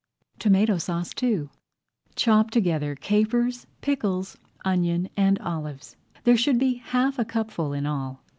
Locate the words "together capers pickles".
2.49-4.35